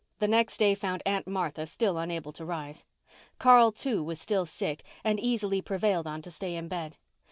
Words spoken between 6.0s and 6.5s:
on to